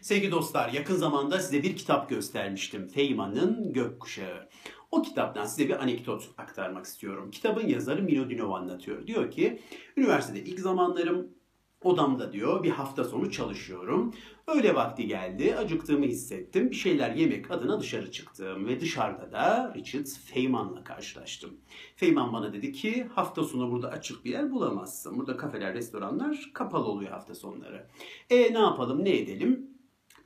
Sevgili 0.00 0.30
dostlar, 0.30 0.72
yakın 0.72 0.96
zamanda 0.96 1.38
size 1.38 1.62
bir 1.62 1.76
kitap 1.76 2.10
göstermiştim. 2.10 2.88
Feynman'ın 2.88 3.72
Gökkuşağı. 3.72 4.48
O 4.90 5.02
kitaptan 5.02 5.46
size 5.46 5.68
bir 5.68 5.82
anekdot 5.82 6.30
aktarmak 6.38 6.84
istiyorum. 6.84 7.30
Kitabın 7.30 7.66
yazarı 7.66 8.02
Milo 8.02 8.30
Dinov 8.30 8.50
anlatıyor. 8.50 9.06
Diyor 9.06 9.30
ki, 9.30 9.62
üniversitede 9.96 10.40
ilk 10.40 10.60
zamanlarım 10.60 11.37
odamda 11.82 12.32
diyor 12.32 12.62
bir 12.62 12.70
hafta 12.70 13.04
sonu 13.04 13.30
çalışıyorum. 13.30 14.14
Öğle 14.46 14.74
vakti 14.74 15.06
geldi, 15.06 15.56
acıktığımı 15.56 16.04
hissettim. 16.04 16.70
Bir 16.70 16.76
şeyler 16.76 17.14
yemek 17.14 17.50
adına 17.50 17.80
dışarı 17.80 18.10
çıktım 18.10 18.66
ve 18.66 18.80
dışarıda 18.80 19.32
da 19.32 19.72
Richard 19.76 20.06
Feynman'la 20.06 20.84
karşılaştım. 20.84 21.50
Feynman 21.96 22.32
bana 22.32 22.52
dedi 22.52 22.72
ki 22.72 23.06
hafta 23.14 23.44
sonu 23.44 23.70
burada 23.70 23.88
açık 23.88 24.24
bir 24.24 24.30
yer 24.30 24.50
bulamazsın. 24.50 25.18
Burada 25.18 25.36
kafeler, 25.36 25.74
restoranlar 25.74 26.50
kapalı 26.54 26.84
oluyor 26.84 27.10
hafta 27.10 27.34
sonları. 27.34 27.86
E 28.30 28.54
ne 28.54 28.58
yapalım, 28.58 29.04
ne 29.04 29.18
edelim? 29.18 29.77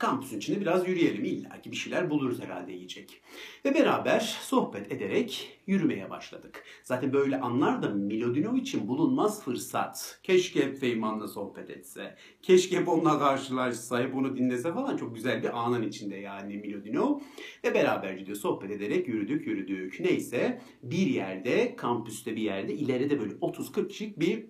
Kampüsün 0.02 0.38
içinde 0.38 0.60
biraz 0.60 0.88
yürüyelim. 0.88 1.24
İlla 1.24 1.60
ki 1.60 1.70
bir 1.70 1.76
şeyler 1.76 2.10
buluruz 2.10 2.42
herhalde 2.42 2.72
yiyecek. 2.72 3.22
Ve 3.64 3.74
beraber 3.74 4.20
sohbet 4.20 4.92
ederek 4.92 5.58
yürümeye 5.66 6.10
başladık. 6.10 6.64
Zaten 6.82 7.12
böyle 7.12 7.40
anlar 7.40 7.82
da 7.82 7.88
Milodinov 7.88 8.56
için 8.56 8.88
bulunmaz 8.88 9.44
fırsat. 9.44 10.20
Keşke 10.22 10.66
hep 10.66 10.78
Feynman'la 10.78 11.28
sohbet 11.28 11.70
etse. 11.70 12.16
Keşke 12.42 12.76
hep 12.76 12.88
onunla 12.88 13.18
karşılaşsa, 13.18 14.00
hep 14.00 14.14
onu 14.14 14.36
dinlese 14.36 14.72
falan. 14.72 14.96
Çok 14.96 15.14
güzel 15.14 15.42
bir 15.42 15.58
anın 15.58 15.82
içinde 15.82 16.16
yani 16.16 16.56
Milodinov. 16.56 17.20
Ve 17.64 17.74
beraberce 17.74 18.26
diyor 18.26 18.36
sohbet 18.36 18.70
ederek 18.70 19.08
yürüdük 19.08 19.46
yürüdük. 19.46 20.00
Neyse 20.00 20.60
bir 20.82 21.06
yerde, 21.06 21.76
kampüste 21.76 22.36
bir 22.36 22.42
yerde 22.42 22.74
ileride 22.74 23.20
böyle 23.20 23.32
30-40 23.32 23.88
kişilik 23.88 24.20
bir 24.20 24.46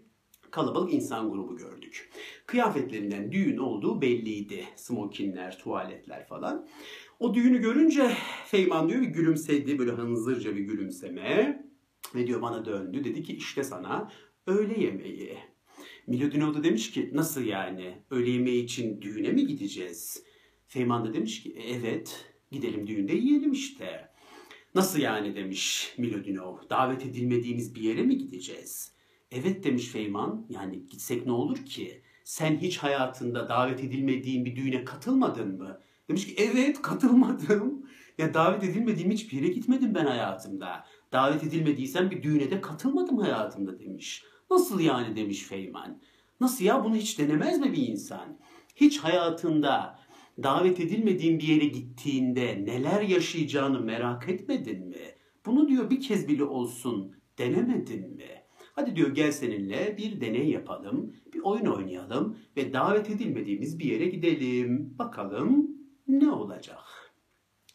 kalabalık 0.53 0.93
insan 0.93 1.31
grubu 1.31 1.57
gördük. 1.57 2.11
Kıyafetlerinden 2.47 3.33
düğün 3.33 3.57
olduğu 3.57 4.03
belliydi. 4.03 4.65
Smokinler, 4.77 5.59
tuvaletler 5.59 6.27
falan. 6.27 6.69
O 7.21 7.35
düğünü 7.35 7.61
görünce 7.61 8.17
Feyman 8.47 8.89
diyor 8.89 9.01
bir 9.01 9.07
gülümsedi 9.07 9.79
böyle 9.79 9.91
hınzırca 9.91 10.57
bir 10.57 10.61
gülümseme. 10.61 11.63
Ve 12.15 12.27
diyor 12.27 12.43
bana 12.43 12.65
döndü 12.65 13.05
dedi 13.05 13.23
ki 13.23 13.37
işte 13.37 13.65
sana 13.65 14.13
öğle 14.47 14.81
yemeği. 14.81 15.39
Milodinov 16.07 16.55
da 16.55 16.65
demiş 16.65 16.91
ki 16.91 17.11
nasıl 17.13 17.45
yani 17.45 17.99
öğle 18.11 18.31
yemeği 18.31 18.65
için 18.65 19.03
düğüne 19.03 19.33
mi 19.33 19.47
gideceğiz? 19.47 20.25
Feyman 20.69 21.05
da 21.05 21.15
demiş 21.15 21.43
ki 21.43 21.57
evet 21.67 22.27
gidelim 22.51 22.87
düğünde 22.87 23.13
yiyelim 23.13 23.53
işte. 23.53 24.09
Nasıl 24.75 24.99
yani 24.99 25.37
demiş 25.37 25.95
Milodinov. 25.99 26.57
Davet 26.71 27.07
edilmediğimiz 27.07 27.75
bir 27.75 27.81
yere 27.81 28.03
mi 28.03 28.19
gideceğiz? 28.19 28.93
Evet 29.33 29.65
demiş 29.65 29.87
Feyman. 29.89 30.47
Yani 30.49 30.87
gitsek 30.89 31.27
ne 31.27 31.33
olur 31.33 31.57
ki? 31.57 32.03
Sen 32.25 32.57
hiç 32.57 32.79
hayatında 32.79 33.49
davet 33.49 33.85
edilmediğin 33.85 34.45
bir 34.45 34.57
düğüne 34.57 34.85
katılmadın 34.85 35.59
mı? 35.59 35.81
Demiş 36.09 36.27
ki 36.27 36.35
evet 36.39 36.83
katılmadım. 36.83 37.83
Ya 38.19 38.35
davet 38.35 38.65
edilmediğim 38.65 39.11
hiçbir 39.11 39.37
yere 39.37 39.53
gitmedim 39.53 39.95
ben 39.95 40.07
hayatımda. 40.07 40.85
Davet 41.13 41.45
edilmediysen 41.45 42.11
bir 42.11 42.23
düğüne 42.23 42.51
de 42.51 42.61
katılmadım 42.61 43.19
hayatımda 43.19 43.79
demiş. 43.79 44.25
Nasıl 44.51 44.81
yani 44.81 45.17
demiş 45.17 45.43
Feyman. 45.43 46.01
Nasıl 46.41 46.65
ya 46.65 46.85
bunu 46.85 46.97
hiç 46.97 47.19
denemez 47.19 47.59
mi 47.61 47.73
bir 47.73 47.89
insan? 47.89 48.39
Hiç 48.77 48.99
hayatında 48.99 49.99
davet 50.43 50.81
edilmediğin 50.81 51.39
bir 51.39 51.49
yere 51.49 51.65
gittiğinde 51.65 52.65
neler 52.65 53.03
yaşayacağını 53.03 53.81
merak 53.81 54.29
etmedin 54.29 54.89
mi? 54.89 55.15
Bunu 55.47 55.69
diyor 55.69 55.91
bir 55.91 56.01
kez 56.01 56.29
bile 56.29 56.45
olsun 56.45 57.17
denemedin 57.39 58.17
mi? 58.17 58.42
Hadi 58.73 58.97
diyor 58.97 59.09
gel 59.15 59.33
seninle 59.33 59.97
bir 59.97 60.21
deney 60.21 60.49
yapalım, 60.51 61.17
bir 61.35 61.41
oyun 61.41 61.67
oynayalım 61.67 62.39
ve 62.57 62.73
davet 62.73 63.11
edilmediğimiz 63.11 63.79
bir 63.79 63.85
yere 63.85 64.07
gidelim. 64.07 64.95
Bakalım 64.99 65.71
ne 66.09 66.31
olacak? 66.31 67.13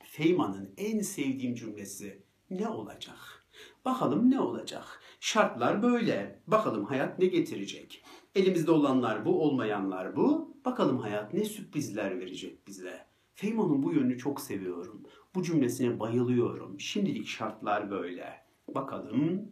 Feynman'ın 0.04 0.74
en 0.78 1.00
sevdiğim 1.00 1.56
cümlesi 1.56 2.22
ne 2.50 2.68
olacak? 2.68 3.46
Bakalım 3.86 4.32
ne 4.32 4.40
olacak? 4.40 5.02
Şartlar 5.20 5.84
böyle. 5.84 6.40
Bakalım 6.48 6.86
hayat 6.86 7.20
ne 7.20 7.26
getirecek? 7.26 8.04
Elimizde 8.36 8.72
olanlar 8.72 9.26
bu, 9.26 9.42
olmayanlar 9.42 10.16
bu. 10.16 10.56
Bakalım 10.66 10.98
hayat 10.98 11.34
ne 11.34 11.46
sürprizler 11.46 12.20
verecek 12.20 12.68
bize? 12.68 13.06
Feynman'ın 13.34 13.84
bu 13.84 13.94
yönünü 13.94 14.18
çok 14.18 14.42
seviyorum. 14.42 15.04
Bu 15.36 15.44
cümlesine 15.44 16.00
bayılıyorum. 16.00 16.80
Şimdilik 16.80 17.28
şartlar 17.28 17.92
böyle. 17.92 18.34
Bakalım 18.76 19.52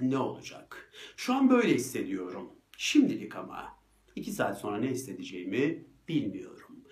ne 0.00 0.18
olacak? 0.18 0.92
Şu 1.16 1.34
an 1.34 1.50
böyle 1.50 1.74
hissediyorum. 1.74 2.52
Şimdilik 2.78 3.36
ama. 3.36 3.76
iki 4.16 4.32
saat 4.32 4.60
sonra 4.60 4.78
ne 4.78 4.88
hissedeceğimi 4.88 5.84
bilmiyorum. 6.08 6.84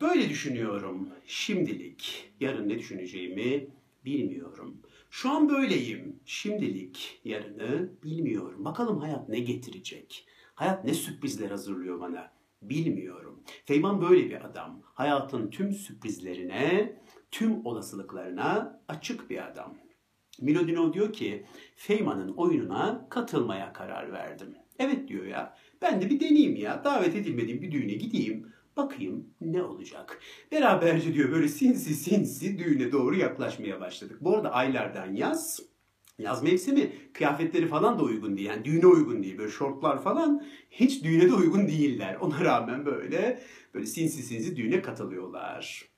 Böyle 0.00 0.28
düşünüyorum. 0.28 1.08
Şimdilik. 1.26 2.32
Yarın 2.40 2.68
ne 2.68 2.78
düşüneceğimi 2.78 3.68
bilmiyorum. 4.04 4.82
Şu 5.10 5.30
an 5.30 5.48
böyleyim. 5.48 6.20
Şimdilik. 6.24 7.20
Yarını 7.24 7.90
bilmiyorum. 8.04 8.64
Bakalım 8.64 8.98
hayat 8.98 9.28
ne 9.28 9.40
getirecek? 9.40 10.26
Hayat 10.54 10.84
ne 10.84 10.94
sürprizler 10.94 11.50
hazırlıyor 11.50 12.00
bana? 12.00 12.32
Bilmiyorum. 12.62 13.42
Feyman 13.64 14.00
böyle 14.00 14.30
bir 14.30 14.44
adam. 14.44 14.82
Hayatın 14.84 15.50
tüm 15.50 15.72
sürprizlerine, 15.72 16.96
tüm 17.30 17.66
olasılıklarına 17.66 18.80
açık 18.88 19.30
bir 19.30 19.46
adam. 19.48 19.81
Milodinov 20.40 20.92
diyor 20.92 21.12
ki 21.12 21.46
Feynman'ın 21.76 22.28
oyununa 22.28 23.06
katılmaya 23.10 23.72
karar 23.72 24.12
verdim. 24.12 24.54
Evet 24.78 25.08
diyor 25.08 25.24
ya 25.24 25.56
ben 25.82 26.00
de 26.00 26.10
bir 26.10 26.20
deneyeyim 26.20 26.56
ya 26.56 26.84
davet 26.84 27.16
edilmediğim 27.16 27.62
bir 27.62 27.72
düğüne 27.72 27.94
gideyim 27.94 28.52
bakayım 28.76 29.26
ne 29.40 29.62
olacak. 29.62 30.20
Beraberce 30.52 31.14
diyor 31.14 31.32
böyle 31.32 31.48
sinsi 31.48 31.94
sinsi 31.94 32.58
düğüne 32.58 32.92
doğru 32.92 33.16
yaklaşmaya 33.16 33.80
başladık. 33.80 34.18
Bu 34.20 34.36
arada 34.36 34.52
aylardan 34.52 35.14
yaz 35.14 35.60
Yaz 36.18 36.42
mevsimi 36.42 36.92
kıyafetleri 37.12 37.66
falan 37.66 37.98
da 37.98 38.02
uygun 38.02 38.36
değil. 38.36 38.48
Yani 38.48 38.64
düğüne 38.64 38.86
uygun 38.86 39.22
değil. 39.22 39.38
Böyle 39.38 39.50
şortlar 39.50 40.02
falan 40.02 40.44
hiç 40.70 41.04
düğüne 41.04 41.28
de 41.28 41.34
uygun 41.34 41.66
değiller. 41.68 42.16
Ona 42.20 42.40
rağmen 42.40 42.86
böyle 42.86 43.42
böyle 43.74 43.86
sinsi 43.86 44.22
sinsi 44.22 44.56
düğüne 44.56 44.82
katılıyorlar. 44.82 45.91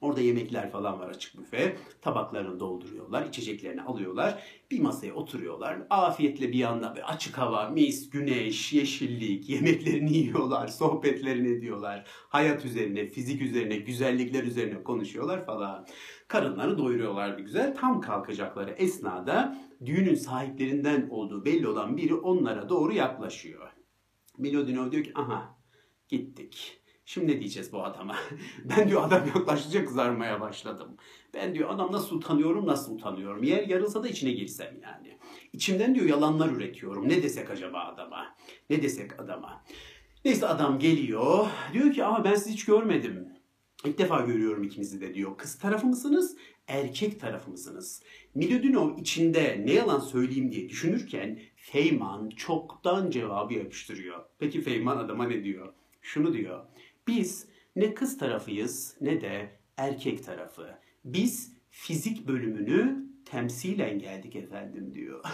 Orada 0.00 0.20
yemekler 0.20 0.70
falan 0.70 1.00
var 1.00 1.08
açık 1.08 1.38
büfe. 1.38 1.76
Tabaklarını 2.00 2.60
dolduruyorlar, 2.60 3.26
içeceklerini 3.26 3.82
alıyorlar. 3.82 4.42
Bir 4.70 4.80
masaya 4.80 5.12
oturuyorlar. 5.12 5.78
Afiyetle 5.90 6.48
bir 6.52 6.58
yanda 6.58 6.94
açık 7.04 7.38
hava, 7.38 7.68
mis, 7.68 8.10
güneş, 8.10 8.72
yeşillik, 8.72 9.48
yemeklerini 9.48 10.16
yiyorlar, 10.16 10.68
sohbetlerini 10.68 11.48
ediyorlar. 11.48 12.04
Hayat 12.08 12.64
üzerine, 12.64 13.06
fizik 13.06 13.42
üzerine, 13.42 13.76
güzellikler 13.76 14.44
üzerine 14.44 14.82
konuşuyorlar 14.82 15.46
falan. 15.46 15.86
Karınlarını 16.28 16.78
doyuruyorlar 16.78 17.38
bir 17.38 17.42
güzel. 17.42 17.74
Tam 17.76 18.00
kalkacakları 18.00 18.70
esnada 18.70 19.58
düğünün 19.86 20.14
sahiplerinden 20.14 21.08
olduğu 21.10 21.44
belli 21.44 21.68
olan 21.68 21.96
biri 21.96 22.14
onlara 22.14 22.68
doğru 22.68 22.92
yaklaşıyor. 22.92 23.70
Milodinov 24.38 24.92
diyor 24.92 25.04
ki 25.04 25.12
aha 25.14 25.58
gittik. 26.08 26.82
Şimdi 27.08 27.32
ne 27.32 27.40
diyeceğiz 27.40 27.72
bu 27.72 27.84
adama? 27.84 28.16
ben 28.64 28.88
diyor 28.88 29.04
adam 29.04 29.26
yaklaştıkça 29.26 29.84
kızarmaya 29.84 30.40
başladım. 30.40 30.96
Ben 31.34 31.54
diyor 31.54 31.70
adam 31.70 31.92
nasıl 31.92 32.16
utanıyorum 32.16 32.66
nasıl 32.66 32.94
utanıyorum. 32.94 33.42
Yer 33.42 33.68
yarılsa 33.68 34.02
da 34.02 34.08
içine 34.08 34.32
girsem 34.32 34.76
yani. 34.82 35.18
İçimden 35.52 35.94
diyor 35.94 36.06
yalanlar 36.06 36.48
üretiyorum. 36.48 37.08
Ne 37.08 37.22
desek 37.22 37.50
acaba 37.50 37.78
adama? 37.78 38.36
Ne 38.70 38.82
desek 38.82 39.20
adama? 39.20 39.64
Neyse 40.24 40.46
adam 40.46 40.78
geliyor. 40.78 41.46
Diyor 41.72 41.92
ki 41.92 42.04
ama 42.04 42.24
ben 42.24 42.34
sizi 42.34 42.52
hiç 42.52 42.64
görmedim. 42.64 43.28
İlk 43.84 43.98
defa 43.98 44.20
görüyorum 44.20 44.62
ikinizi 44.62 45.00
de 45.00 45.14
diyor. 45.14 45.36
Kız 45.38 45.58
tarafı 45.58 45.86
mısınız? 45.86 46.36
Erkek 46.66 47.20
tarafı 47.20 47.50
mısınız? 47.50 48.02
Milodinov 48.34 48.98
içinde 48.98 49.62
ne 49.64 49.72
yalan 49.72 50.00
söyleyeyim 50.00 50.52
diye 50.52 50.68
düşünürken 50.68 51.40
Feyman 51.56 52.28
çoktan 52.28 53.10
cevabı 53.10 53.54
yapıştırıyor. 53.54 54.24
Peki 54.38 54.60
Feyman 54.60 54.96
adama 54.96 55.24
ne 55.24 55.44
diyor? 55.44 55.72
Şunu 56.02 56.32
diyor. 56.32 56.64
Biz 57.08 57.46
ne 57.76 57.94
kız 57.94 58.18
tarafıyız 58.18 58.96
ne 59.00 59.20
de 59.20 59.60
erkek 59.76 60.24
tarafı. 60.24 60.66
Biz 61.04 61.52
fizik 61.70 62.28
bölümünü 62.28 63.06
temsilen 63.24 63.98
geldik 63.98 64.36
efendim 64.36 64.94
diyor. 64.94 65.24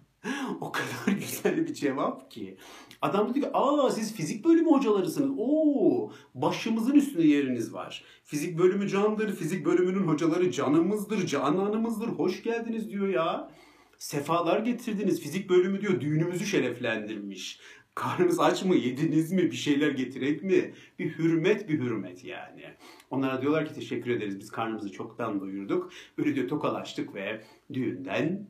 o 0.60 0.72
kadar 0.72 1.12
güzel 1.12 1.66
bir 1.66 1.74
cevap 1.74 2.30
ki. 2.30 2.58
Adam 3.02 3.30
dedi 3.30 3.40
ki 3.40 3.50
aa 3.52 3.90
siz 3.90 4.14
fizik 4.14 4.44
bölümü 4.44 4.70
hocalarısınız. 4.70 5.30
Oo 5.38 6.10
başımızın 6.34 6.94
üstünde 6.94 7.26
yeriniz 7.26 7.72
var. 7.72 8.04
Fizik 8.24 8.58
bölümü 8.58 8.88
candır. 8.88 9.36
Fizik 9.36 9.66
bölümünün 9.66 10.06
hocaları 10.06 10.50
canımızdır, 10.50 11.26
cananımızdır. 11.26 12.08
Hoş 12.08 12.42
geldiniz 12.42 12.90
diyor 12.90 13.08
ya. 13.08 13.50
Sefalar 13.98 14.58
getirdiniz. 14.58 15.20
Fizik 15.20 15.50
bölümü 15.50 15.80
diyor 15.80 16.00
düğünümüzü 16.00 16.46
şereflendirmiş. 16.46 17.60
Karnınız 17.94 18.40
aç 18.40 18.64
mı? 18.64 18.76
Yediniz 18.76 19.32
mi? 19.32 19.42
Bir 19.42 19.56
şeyler 19.56 19.90
getirek 19.90 20.42
mi? 20.42 20.74
Bir 20.98 21.18
hürmet 21.18 21.68
bir 21.68 21.78
hürmet 21.78 22.24
yani. 22.24 22.64
Onlara 23.10 23.42
diyorlar 23.42 23.68
ki 23.68 23.74
teşekkür 23.74 24.10
ederiz. 24.10 24.38
Biz 24.40 24.50
karnımızı 24.50 24.92
çoktan 24.92 25.40
doyurduk. 25.40 25.92
Öyle 26.18 26.34
diyor 26.34 26.48
tokalaştık 26.48 27.14
ve 27.14 27.44
düğünden 27.72 28.48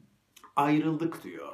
ayrıldık 0.57 1.25
diyor. 1.25 1.53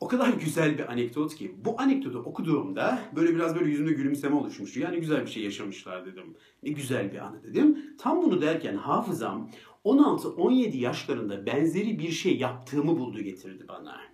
O 0.00 0.08
kadar 0.08 0.28
güzel 0.28 0.78
bir 0.78 0.92
anekdot 0.92 1.34
ki 1.34 1.54
bu 1.64 1.80
anekdotu 1.80 2.18
okuduğumda 2.18 2.98
böyle 3.16 3.34
biraz 3.34 3.54
böyle 3.54 3.70
yüzümde 3.70 3.92
gülümseme 3.92 4.36
oluşmuştu. 4.36 4.80
Yani 4.80 5.00
güzel 5.00 5.20
bir 5.20 5.30
şey 5.30 5.42
yaşamışlar 5.42 6.06
dedim. 6.06 6.36
Ne 6.62 6.70
güzel 6.70 7.12
bir 7.12 7.18
anı 7.18 7.42
dedim. 7.42 7.96
Tam 7.98 8.22
bunu 8.22 8.42
derken 8.42 8.76
hafızam 8.76 9.50
16-17 9.84 10.76
yaşlarında 10.76 11.46
benzeri 11.46 11.98
bir 11.98 12.10
şey 12.10 12.36
yaptığımı 12.36 12.98
buldu 12.98 13.20
getirdi 13.20 13.64
bana. 13.68 14.11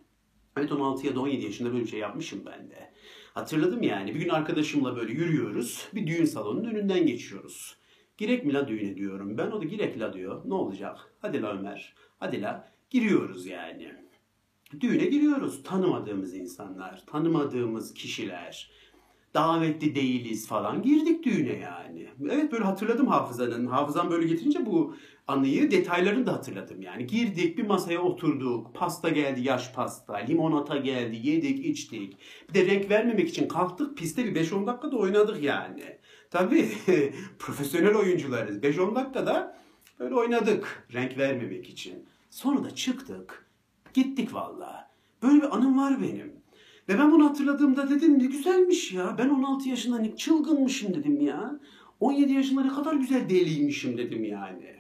Evet 0.59 0.73
16 0.73 1.07
ya 1.07 1.15
da 1.15 1.21
17 1.21 1.45
yaşında 1.45 1.73
böyle 1.73 1.85
bir 1.85 1.89
şey 1.89 2.01
yapmışım 2.01 2.43
ben 2.47 2.71
de. 2.71 2.91
Hatırladım 3.35 3.83
yani. 3.83 4.15
Bir 4.15 4.21
gün 4.21 4.29
arkadaşımla 4.29 4.97
böyle 4.97 5.13
yürüyoruz. 5.13 5.89
Bir 5.95 6.07
düğün 6.07 6.25
salonunun 6.25 6.71
önünden 6.71 7.07
geçiyoruz. 7.07 7.77
Girek 8.17 8.45
mi 8.45 8.53
la 8.53 8.69
düğüne 8.69 8.97
diyorum. 8.97 9.39
Ben 9.39 9.51
o 9.51 9.61
da 9.61 9.65
girek 9.65 10.01
la 10.01 10.13
diyor. 10.13 10.43
Ne 10.45 10.55
olacak? 10.55 11.15
Hadi 11.19 11.43
la 11.43 11.59
Ömer. 11.59 11.95
Hadi 12.19 12.43
la. 12.43 12.69
Giriyoruz 12.91 13.47
yani. 13.47 13.93
Düğüne 14.81 15.05
giriyoruz. 15.05 15.63
Tanımadığımız 15.63 16.35
insanlar, 16.35 17.07
tanımadığımız 17.07 17.95
kişiler. 17.95 18.71
Davetli 19.35 19.95
değiliz 19.95 20.49
falan. 20.49 20.83
Girdik 20.83 21.25
düğüne 21.25 21.59
yani. 21.59 22.09
Evet 22.31 22.53
böyle 22.53 22.65
hatırladım 22.65 23.07
hafızanın. 23.07 23.67
Hafızam 23.67 24.11
böyle 24.11 24.27
getirince 24.27 24.67
bu 24.67 24.95
anıyı, 25.29 25.71
detaylarını 25.71 26.27
da 26.27 26.33
hatırladım 26.33 26.83
yani. 26.83 27.07
Girdik 27.07 27.59
bir 27.59 27.67
masaya 27.67 28.03
oturduk. 28.03 28.75
Pasta 28.75 29.09
geldi, 29.09 29.41
yaş 29.41 29.73
pasta. 29.73 30.17
Limonata 30.17 30.77
geldi, 30.77 31.29
yedik, 31.29 31.67
içtik. 31.67 32.17
Bir 32.49 32.55
de 32.55 32.67
renk 32.67 32.91
vermemek 32.91 33.29
için 33.29 33.49
kalktık. 33.49 33.99
Piste 33.99 34.25
bir 34.25 34.45
5-10 34.45 34.67
dakikada 34.67 34.97
oynadık 34.97 35.43
yani. 35.43 35.99
Tabii 36.31 36.69
profesyonel 37.39 37.95
oyuncularız. 37.95 38.59
5-10 38.59 38.95
dakikada 38.95 39.59
böyle 40.01 40.15
oynadık 40.15 40.89
renk 40.93 41.19
vermemek 41.19 41.69
için. 41.69 42.05
Sonra 42.31 42.65
da 42.65 42.75
çıktık. 42.75 43.47
Gittik 43.95 44.35
valla. 44.35 44.91
Böyle 45.23 45.43
bir 45.43 45.57
anım 45.57 45.79
var 45.79 46.03
benim. 46.03 46.33
Ve 46.89 46.99
ben 46.99 47.13
bunu 47.13 47.29
hatırladığımda 47.29 47.91
dedim 47.91 48.19
ne 48.19 48.27
güzelmiş 48.27 48.93
ya. 48.93 49.15
Ben 49.19 49.29
16 49.29 49.69
yaşında 49.69 49.99
ne 49.99 50.17
çılgınmışım 50.17 50.95
dedim 50.95 51.21
ya. 51.21 51.61
17 52.01 52.33
yaşında 52.33 52.63
ne 52.63 52.69
kadar 52.69 52.95
güzel 52.95 53.29
deliymişim 53.29 53.99
dedim 53.99 54.25
yani. 54.25 54.79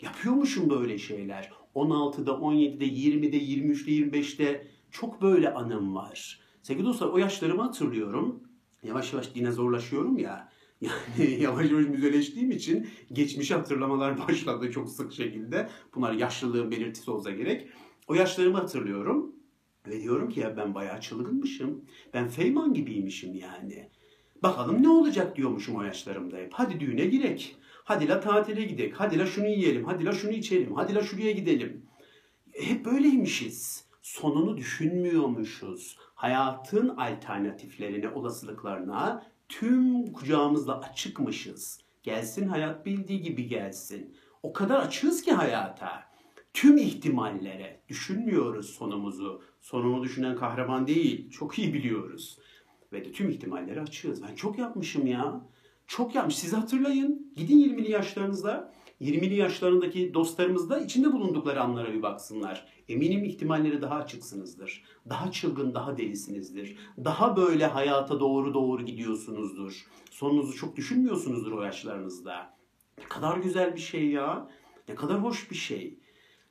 Yapıyormuşum 0.00 0.70
böyle 0.70 0.98
şeyler. 0.98 1.52
16'da, 1.74 2.30
17'de, 2.30 2.84
20'de, 2.86 3.38
23'te, 3.38 3.90
25'te 3.90 4.66
çok 4.90 5.22
böyle 5.22 5.54
anım 5.54 5.94
var. 5.94 6.40
Sevgili 6.62 6.86
dostlar 6.86 7.08
o 7.08 7.18
yaşlarımı 7.18 7.62
hatırlıyorum. 7.62 8.42
Yavaş 8.82 9.12
yavaş 9.12 9.34
dinozorlaşıyorum 9.34 10.18
ya. 10.18 10.48
Yani 10.80 11.42
yavaş 11.42 11.70
yavaş 11.70 11.86
müzeleştiğim 11.86 12.50
için 12.50 12.88
geçmişi 13.12 13.54
hatırlamalar 13.54 14.18
başladı 14.28 14.70
çok 14.72 14.88
sık 14.88 15.12
şekilde. 15.12 15.68
Bunlar 15.94 16.12
yaşlılığın 16.12 16.70
belirtisi 16.70 17.10
olsa 17.10 17.30
gerek. 17.30 17.68
O 18.08 18.14
yaşlarımı 18.14 18.56
hatırlıyorum. 18.56 19.34
Ve 19.86 20.02
diyorum 20.02 20.28
ki 20.28 20.40
ya 20.40 20.56
ben 20.56 20.74
bayağı 20.74 21.00
çılgınmışım. 21.00 21.84
Ben 22.14 22.28
Feyman 22.28 22.74
gibiymişim 22.74 23.34
yani. 23.34 23.90
Bakalım 24.42 24.82
ne 24.82 24.88
olacak 24.88 25.36
diyormuşum 25.36 25.76
o 25.76 25.82
yaşlarımda 25.82 26.36
hep. 26.36 26.52
Hadi 26.52 26.80
düğüne 26.80 27.06
girek. 27.06 27.56
Hadi 27.84 28.08
la 28.08 28.20
tatile 28.20 28.64
gidek. 28.64 29.00
Hadi 29.00 29.18
la 29.18 29.26
şunu 29.26 29.46
yiyelim. 29.46 29.84
Hadi 29.84 30.04
la 30.04 30.12
şunu 30.12 30.32
içelim. 30.32 30.74
Hadi 30.74 30.94
la 30.94 31.02
şuraya 31.02 31.32
gidelim. 31.32 31.86
Hep 32.52 32.84
böyleymişiz. 32.84 33.84
Sonunu 34.02 34.56
düşünmüyormuşuz. 34.56 35.96
Hayatın 36.14 36.88
alternatiflerine, 36.88 38.08
olasılıklarına 38.08 39.26
tüm 39.48 40.12
kucağımızla 40.12 40.80
açıkmışız. 40.80 41.80
Gelsin 42.02 42.48
hayat 42.48 42.86
bildiği 42.86 43.22
gibi 43.22 43.48
gelsin. 43.48 44.16
O 44.42 44.52
kadar 44.52 44.80
açığız 44.80 45.22
ki 45.22 45.32
hayata. 45.32 46.08
Tüm 46.54 46.78
ihtimallere 46.78 47.80
düşünmüyoruz 47.88 48.70
sonumuzu. 48.70 49.42
Sonunu 49.60 50.02
düşünen 50.02 50.36
kahraman 50.36 50.86
değil. 50.86 51.30
Çok 51.30 51.58
iyi 51.58 51.74
biliyoruz. 51.74 52.38
Ve 52.92 53.04
de 53.04 53.12
tüm 53.12 53.30
ihtimallere 53.30 53.80
açığız. 53.80 54.22
Ben 54.22 54.34
çok 54.34 54.58
yapmışım 54.58 55.06
ya. 55.06 55.40
Çok 55.86 56.14
yapmış. 56.14 56.36
Siz 56.36 56.52
hatırlayın. 56.52 57.32
Gidin 57.36 57.58
20'li 57.58 57.90
yaşlarınızda. 57.90 58.72
20'li 59.00 59.34
yaşlarındaki 59.34 60.14
dostlarımız 60.14 60.70
da 60.70 60.78
içinde 60.78 61.12
bulundukları 61.12 61.62
anlara 61.62 61.92
bir 61.92 62.02
baksınlar. 62.02 62.66
Eminim 62.88 63.24
ihtimalleri 63.24 63.82
daha 63.82 63.94
açıksınızdır. 63.94 64.84
Daha 65.08 65.32
çılgın, 65.32 65.74
daha 65.74 65.98
delisinizdir. 65.98 66.76
Daha 67.04 67.36
böyle 67.36 67.66
hayata 67.66 68.20
doğru 68.20 68.54
doğru 68.54 68.84
gidiyorsunuzdur. 68.84 69.86
Sonunuzu 70.10 70.56
çok 70.56 70.76
düşünmüyorsunuzdur 70.76 71.52
o 71.52 71.62
yaşlarınızda. 71.62 72.56
Ne 72.98 73.04
kadar 73.04 73.36
güzel 73.36 73.74
bir 73.74 73.80
şey 73.80 74.08
ya. 74.08 74.50
Ne 74.88 74.94
kadar 74.94 75.22
hoş 75.22 75.50
bir 75.50 75.56
şey. 75.56 75.98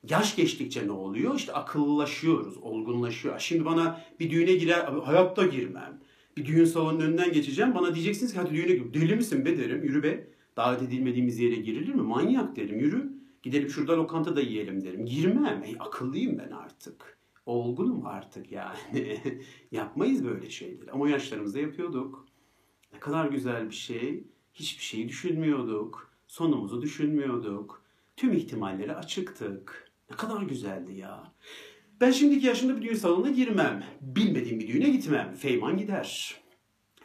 Yaş 0.08 0.36
geçtikçe 0.36 0.86
ne 0.86 0.92
oluyor? 0.92 1.34
İşte 1.34 1.52
akıllılaşıyoruz, 1.52 2.56
olgunlaşıyor. 2.56 3.38
Şimdi 3.38 3.64
bana 3.64 4.00
bir 4.20 4.30
düğüne 4.30 4.52
girer, 4.52 4.84
hayatta 4.84 5.46
girmem. 5.46 6.00
Bir 6.38 6.46
düğün 6.46 6.64
salonunun 6.64 7.00
önünden 7.00 7.32
geçeceğim. 7.32 7.74
Bana 7.74 7.94
diyeceksiniz 7.94 8.32
ki 8.32 8.38
hadi 8.38 8.54
düğüne 8.54 8.72
gir. 8.72 8.94
Deli 8.94 9.16
misin 9.16 9.44
be 9.44 9.58
derim. 9.58 9.82
Yürü 9.84 10.02
be. 10.02 10.28
Davet 10.56 10.82
edilmediğimiz 10.82 11.38
yere 11.38 11.54
girilir 11.54 11.94
mi? 11.94 12.02
Manyak 12.02 12.56
derim. 12.56 12.78
Yürü. 12.78 13.12
Gidelim 13.42 13.68
şurada 13.68 13.96
lokantada 13.96 14.40
yiyelim 14.40 14.84
derim. 14.84 15.06
Girmem. 15.06 15.62
Ey, 15.64 15.76
akıllıyım 15.78 16.38
ben 16.38 16.50
artık. 16.50 17.18
Olgunum 17.46 18.06
artık 18.06 18.52
yani. 18.52 19.20
Yapmayız 19.72 20.24
böyle 20.24 20.50
şeyleri. 20.50 20.90
Ama 20.90 21.08
yaşlarımızda 21.08 21.58
yapıyorduk. 21.58 22.26
Ne 22.92 23.00
kadar 23.00 23.26
güzel 23.26 23.70
bir 23.70 23.74
şey. 23.74 24.24
Hiçbir 24.54 24.84
şeyi 24.84 25.08
düşünmüyorduk. 25.08 26.12
Sonumuzu 26.26 26.82
düşünmüyorduk. 26.82 27.82
Tüm 28.16 28.32
ihtimallere 28.32 28.94
açıktık. 28.94 29.90
Ne 30.10 30.16
kadar 30.16 30.42
güzeldi 30.42 30.92
ya. 30.92 31.32
Ben 32.00 32.10
şimdiki 32.10 32.46
yaşımda 32.46 32.76
bir 32.76 32.82
düğün 32.82 32.94
salonuna 32.94 33.30
girmem. 33.30 33.84
Bilmediğim 34.00 34.60
bir 34.60 34.68
düğüne 34.68 34.90
gitmem. 34.90 35.34
Feyman 35.34 35.76
gider. 35.76 36.36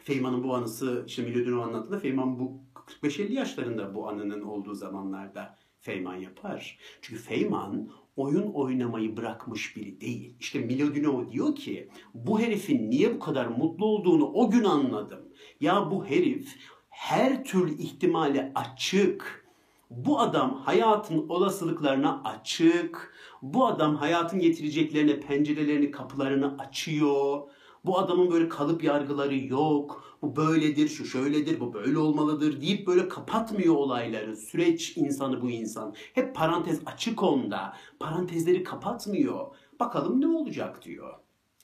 Feyman'ın 0.02 0.44
bu 0.44 0.54
anısı 0.54 1.04
işte 1.06 1.22
Milodinov 1.22 1.58
anlattığında 1.58 1.98
Feyman 1.98 2.38
bu 2.38 2.60
45-50 3.02 3.32
yaşlarında 3.32 3.94
bu 3.94 4.08
anının 4.08 4.42
olduğu 4.42 4.74
zamanlarda 4.74 5.56
Feyman 5.80 6.16
yapar. 6.16 6.78
Çünkü 7.02 7.22
Feyman 7.22 7.90
oyun 8.16 8.52
oynamayı 8.52 9.16
bırakmış 9.16 9.76
biri 9.76 10.00
değil. 10.00 10.36
İşte 10.40 10.58
Milodinov 10.58 11.30
diyor 11.30 11.54
ki 11.54 11.88
bu 12.14 12.40
herifin 12.40 12.90
niye 12.90 13.14
bu 13.14 13.18
kadar 13.18 13.46
mutlu 13.46 13.86
olduğunu 13.86 14.26
o 14.26 14.50
gün 14.50 14.64
anladım. 14.64 15.28
Ya 15.60 15.90
bu 15.90 16.06
herif 16.06 16.56
her 16.88 17.44
türlü 17.44 17.78
ihtimale 17.78 18.52
açık. 18.54 19.43
Bu 19.96 20.20
adam 20.20 20.60
hayatın 20.64 21.28
olasılıklarına 21.28 22.22
açık. 22.24 23.14
Bu 23.42 23.66
adam 23.66 23.96
hayatın 23.96 24.40
getireceklerine 24.40 25.20
pencerelerini, 25.20 25.90
kapılarını 25.90 26.58
açıyor. 26.58 27.40
Bu 27.84 27.98
adamın 27.98 28.30
böyle 28.30 28.48
kalıp 28.48 28.84
yargıları 28.84 29.36
yok. 29.36 30.18
Bu 30.22 30.36
böyledir, 30.36 30.88
şu 30.88 31.04
şöyledir, 31.04 31.60
bu 31.60 31.74
böyle 31.74 31.98
olmalıdır 31.98 32.60
deyip 32.60 32.86
böyle 32.86 33.08
kapatmıyor 33.08 33.74
olayları. 33.74 34.36
Süreç 34.36 34.96
insanı 34.96 35.42
bu 35.42 35.50
insan. 35.50 35.94
Hep 36.14 36.34
parantez 36.34 36.80
açık 36.86 37.22
onda. 37.22 37.76
Parantezleri 38.00 38.64
kapatmıyor. 38.64 39.46
Bakalım 39.80 40.20
ne 40.20 40.26
olacak 40.26 40.84
diyor. 40.84 41.14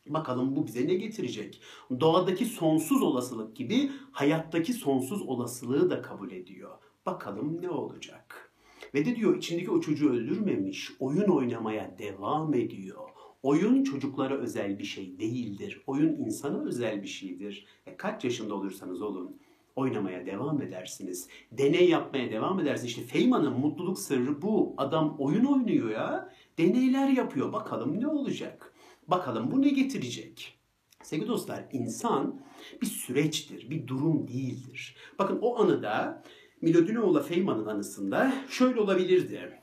Bakalım 0.06 0.56
bu 0.56 0.66
bize 0.66 0.88
ne 0.88 0.94
getirecek? 0.94 1.62
Doğadaki 2.00 2.44
sonsuz 2.44 3.02
olasılık 3.02 3.56
gibi 3.56 3.90
hayattaki 4.12 4.72
sonsuz 4.72 5.22
olasılığı 5.22 5.90
da 5.90 6.02
kabul 6.02 6.30
ediyor. 6.30 6.70
Bakalım 7.06 7.62
ne 7.62 7.70
olacak? 7.70 8.52
Ve 8.94 9.04
de 9.04 9.16
diyor 9.16 9.36
içindeki 9.36 9.70
o 9.70 9.80
çocuğu 9.80 10.10
öldürmemiş, 10.10 10.90
oyun 11.00 11.28
oynamaya 11.28 11.98
devam 11.98 12.54
ediyor. 12.54 13.08
Oyun 13.42 13.84
çocuklara 13.84 14.34
özel 14.34 14.78
bir 14.78 14.84
şey 14.84 15.18
değildir. 15.18 15.82
Oyun 15.86 16.16
insana 16.16 16.64
özel 16.64 17.02
bir 17.02 17.08
şeydir. 17.08 17.66
E 17.86 17.96
kaç 17.96 18.24
yaşında 18.24 18.54
olursanız 18.54 19.02
olun 19.02 19.40
oynamaya 19.76 20.26
devam 20.26 20.62
edersiniz. 20.62 21.28
Deney 21.52 21.88
yapmaya 21.88 22.30
devam 22.30 22.60
edersiniz. 22.60 22.90
İşte 22.90 23.02
Feynman'ın 23.02 23.52
mutluluk 23.52 23.98
sırrı 23.98 24.42
bu. 24.42 24.74
Adam 24.76 25.16
oyun 25.18 25.44
oynuyor 25.44 25.90
ya. 25.90 26.32
Deneyler 26.58 27.08
yapıyor. 27.08 27.52
Bakalım 27.52 28.00
ne 28.00 28.06
olacak? 28.06 28.74
Bakalım 29.08 29.50
bu 29.50 29.62
ne 29.62 29.68
getirecek? 29.68 30.58
Sevgili 31.02 31.28
dostlar 31.28 31.64
insan 31.72 32.40
bir 32.82 32.86
süreçtir, 32.86 33.70
bir 33.70 33.86
durum 33.86 34.28
değildir. 34.28 34.96
Bakın 35.18 35.38
o 35.42 35.58
anıda 35.62 36.22
Milodinoğlu 36.60 37.22
Feynman'ın 37.22 37.66
anısında 37.66 38.32
şöyle 38.48 38.80
olabilirdi. 38.80 39.62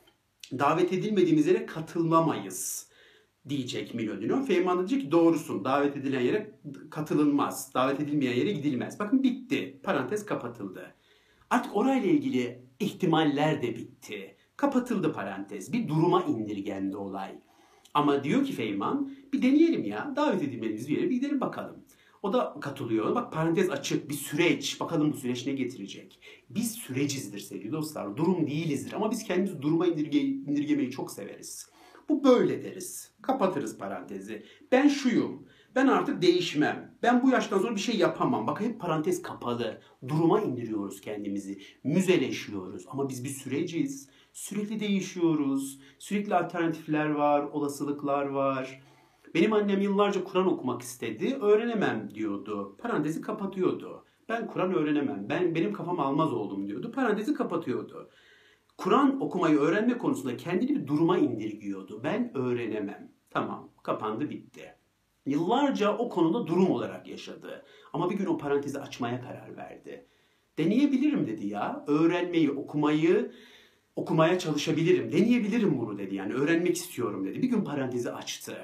Davet 0.52 0.92
edilmediğimiz 0.92 1.46
yere 1.46 1.66
katılmamayız 1.66 2.88
diyecek 3.48 3.94
Milodino. 3.94 4.44
Feynman 4.44 4.78
diyecek 4.78 5.00
ki 5.00 5.10
doğrusun 5.12 5.64
davet 5.64 5.96
edilen 5.96 6.20
yere 6.20 6.58
katılınmaz. 6.90 7.74
Davet 7.74 8.00
edilmeyen 8.00 8.36
yere 8.36 8.52
gidilmez. 8.52 8.98
Bakın 8.98 9.22
bitti. 9.22 9.80
Parantez 9.82 10.26
kapatıldı. 10.26 10.94
Artık 11.50 11.76
orayla 11.76 12.10
ilgili 12.10 12.62
ihtimaller 12.80 13.62
de 13.62 13.76
bitti. 13.76 14.36
Kapatıldı 14.56 15.12
parantez. 15.12 15.72
Bir 15.72 15.88
duruma 15.88 16.22
indirgendi 16.22 16.96
olay. 16.96 17.38
Ama 17.94 18.24
diyor 18.24 18.44
ki 18.44 18.52
Feynman 18.52 19.12
bir 19.32 19.42
deneyelim 19.42 19.84
ya. 19.84 20.12
Davet 20.16 20.42
edilmediğimiz 20.42 20.88
bir 20.88 20.96
yere 20.96 21.10
bir 21.10 21.14
gidelim 21.14 21.40
bakalım. 21.40 21.76
O 22.22 22.32
da 22.32 22.56
katılıyor. 22.60 23.14
Bak 23.14 23.32
parantez 23.32 23.70
açık 23.70 24.10
bir 24.10 24.14
süreç. 24.14 24.80
Bakalım 24.80 25.12
bu 25.12 25.16
süreç 25.16 25.46
ne 25.46 25.52
getirecek. 25.52 26.20
Biz 26.50 26.72
sürecizdir 26.72 27.38
sevgili 27.38 27.72
dostlar. 27.72 28.16
Durum 28.16 28.46
değilizdir. 28.46 28.92
Ama 28.92 29.10
biz 29.10 29.24
kendimizi 29.24 29.62
duruma 29.62 29.86
indirge, 29.86 30.20
indirgemeyi 30.20 30.90
çok 30.90 31.10
severiz. 31.10 31.70
Bu 32.08 32.24
böyle 32.24 32.64
deriz. 32.64 33.12
Kapatırız 33.22 33.78
parantezi. 33.78 34.42
Ben 34.72 34.88
şuyum. 34.88 35.46
Ben 35.74 35.86
artık 35.86 36.22
değişmem. 36.22 36.94
Ben 37.02 37.22
bu 37.22 37.30
yaştan 37.30 37.58
sonra 37.58 37.74
bir 37.74 37.80
şey 37.80 37.96
yapamam. 37.96 38.46
Bak 38.46 38.60
hep 38.60 38.80
parantez 38.80 39.22
kapalı. 39.22 39.80
Duruma 40.08 40.40
indiriyoruz 40.40 41.00
kendimizi. 41.00 41.60
Müzeleşiyoruz. 41.84 42.84
Ama 42.88 43.08
biz 43.08 43.24
bir 43.24 43.28
süreciz. 43.28 44.08
Sürekli 44.32 44.80
değişiyoruz. 44.80 45.80
Sürekli 45.98 46.34
alternatifler 46.34 47.10
var, 47.10 47.42
olasılıklar 47.42 48.26
var. 48.26 48.82
Benim 49.34 49.52
annem 49.52 49.80
yıllarca 49.80 50.24
Kur'an 50.24 50.46
okumak 50.46 50.82
istedi. 50.82 51.38
Öğrenemem 51.40 52.10
diyordu. 52.14 52.76
Parantezi 52.78 53.20
kapatıyordu. 53.20 54.04
Ben 54.28 54.46
Kur'an 54.46 54.74
öğrenemem. 54.74 55.26
Ben 55.28 55.54
benim 55.54 55.72
kafam 55.72 56.00
almaz 56.00 56.32
oldum 56.32 56.68
diyordu. 56.68 56.92
Parantezi 56.92 57.34
kapatıyordu. 57.34 58.10
Kur'an 58.76 59.20
okumayı 59.20 59.58
öğrenme 59.58 59.98
konusunda 59.98 60.36
kendini 60.36 60.76
bir 60.76 60.86
duruma 60.86 61.18
indirgiyordu. 61.18 62.00
Ben 62.04 62.36
öğrenemem. 62.36 63.12
Tamam, 63.30 63.70
kapandı 63.82 64.30
bitti. 64.30 64.74
Yıllarca 65.26 65.98
o 65.98 66.08
konuda 66.08 66.46
durum 66.46 66.70
olarak 66.70 67.08
yaşadı. 67.08 67.64
Ama 67.92 68.10
bir 68.10 68.16
gün 68.16 68.26
o 68.26 68.38
parantezi 68.38 68.80
açmaya 68.80 69.20
karar 69.20 69.56
verdi. 69.56 70.06
Deneyebilirim 70.58 71.26
dedi 71.26 71.46
ya. 71.46 71.84
Öğrenmeyi, 71.86 72.50
okumayı, 72.50 73.32
okumaya 73.96 74.38
çalışabilirim. 74.38 75.12
Deneyebilirim 75.12 75.78
bunu 75.78 75.98
dedi. 75.98 76.14
Yani 76.14 76.34
öğrenmek 76.34 76.76
istiyorum 76.76 77.26
dedi. 77.26 77.42
Bir 77.42 77.48
gün 77.48 77.64
parantezi 77.64 78.12
açtı. 78.12 78.56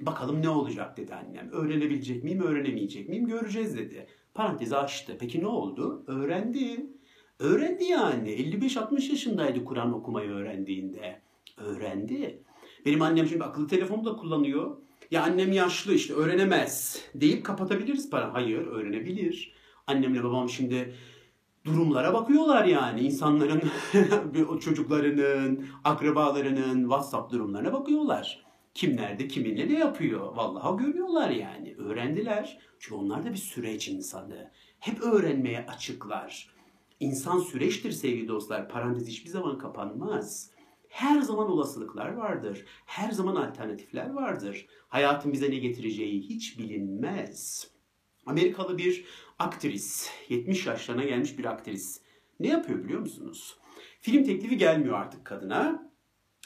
Bakalım 0.00 0.42
ne 0.42 0.48
olacak 0.48 0.96
dedi 0.96 1.14
annem. 1.14 1.50
Öğrenebilecek 1.52 2.24
miyim, 2.24 2.40
öğrenemeyecek 2.40 3.08
miyim 3.08 3.26
göreceğiz 3.26 3.78
dedi. 3.78 4.06
Parantezi 4.34 4.76
açtı. 4.76 5.16
Peki 5.20 5.40
ne 5.40 5.46
oldu? 5.46 6.04
Öğrendi. 6.06 6.86
Öğrendi 7.38 7.84
yani. 7.84 8.30
55-60 8.30 9.10
yaşındaydı 9.10 9.64
Kur'an 9.64 9.92
okumayı 9.92 10.30
öğrendiğinde. 10.30 11.20
Öğrendi. 11.56 12.42
Benim 12.86 13.02
annem 13.02 13.26
şimdi 13.26 13.44
akıllı 13.44 13.68
telefonu 13.68 14.04
da 14.04 14.16
kullanıyor. 14.16 14.76
Ya 15.10 15.22
annem 15.22 15.52
yaşlı 15.52 15.94
işte 15.94 16.14
öğrenemez 16.14 17.02
deyip 17.14 17.44
kapatabiliriz 17.44 18.10
para. 18.10 18.34
Hayır 18.34 18.66
öğrenebilir. 18.66 19.54
Annemle 19.86 20.24
babam 20.24 20.48
şimdi 20.48 20.94
durumlara 21.64 22.14
bakıyorlar 22.14 22.64
yani. 22.64 23.00
insanların 23.00 23.62
çocuklarının, 24.60 25.66
akrabalarının 25.84 26.82
WhatsApp 26.82 27.32
durumlarına 27.32 27.72
bakıyorlar. 27.72 28.43
Kim 28.74 28.96
nerede, 28.96 29.28
kiminle 29.28 29.68
ne 29.68 29.78
yapıyor? 29.78 30.36
Vallahi 30.36 30.84
görüyorlar 30.84 31.30
yani. 31.30 31.74
Öğrendiler. 31.76 32.58
Çünkü 32.78 32.94
onlar 32.94 33.24
da 33.24 33.32
bir 33.32 33.36
süreç 33.36 33.88
insanı. 33.88 34.50
Hep 34.78 35.00
öğrenmeye 35.00 35.66
açıklar. 35.66 36.54
İnsan 37.00 37.38
süreçtir 37.38 37.92
sevgili 37.92 38.28
dostlar. 38.28 38.68
Parantez 38.68 39.08
hiçbir 39.08 39.30
zaman 39.30 39.58
kapanmaz. 39.58 40.50
Her 40.88 41.20
zaman 41.20 41.50
olasılıklar 41.50 42.12
vardır. 42.12 42.64
Her 42.84 43.10
zaman 43.10 43.36
alternatifler 43.36 44.10
vardır. 44.10 44.66
Hayatın 44.88 45.32
bize 45.32 45.50
ne 45.50 45.56
getireceği 45.56 46.22
hiç 46.22 46.58
bilinmez. 46.58 47.70
Amerikalı 48.26 48.78
bir 48.78 49.04
aktris, 49.38 50.10
70 50.28 50.66
yaşlarına 50.66 51.04
gelmiş 51.04 51.38
bir 51.38 51.44
aktris. 51.44 52.00
Ne 52.40 52.48
yapıyor 52.48 52.84
biliyor 52.84 53.00
musunuz? 53.00 53.58
Film 54.00 54.24
teklifi 54.24 54.56
gelmiyor 54.56 54.98
artık 54.98 55.24
kadına. 55.24 55.92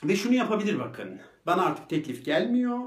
Ve 0.05 0.17
şunu 0.17 0.35
yapabilir 0.35 0.79
bakın. 0.79 1.21
Bana 1.49 1.65
artık 1.65 1.89
teklif 1.89 2.25
gelmiyor. 2.25 2.79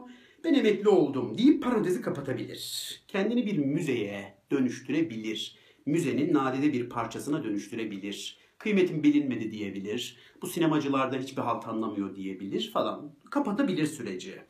Ben 0.44 0.54
emekli 0.54 0.90
oldum 0.90 1.38
deyip 1.38 1.64
parantezi 1.64 2.02
kapatabilir. 2.02 3.04
Kendini 3.08 3.46
bir 3.46 3.58
müzeye 3.58 4.38
dönüştürebilir. 4.52 5.56
Müzenin 5.86 6.34
nadide 6.34 6.74
bir 6.74 6.90
parçasına 6.90 7.44
dönüştürebilir. 7.44 8.38
Kıymetim 8.58 9.04
bilinmedi 9.04 9.52
diyebilir. 9.52 10.18
Bu 10.42 10.48
sinemacılarda 10.48 11.16
hiçbir 11.16 11.42
halt 11.42 11.68
anlamıyor 11.68 12.16
diyebilir 12.16 12.72
falan. 12.74 13.16
Kapatabilir 13.32 13.86
süreci. 13.86 14.42